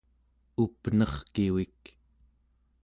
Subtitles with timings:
[0.63, 1.81] up'nerkivik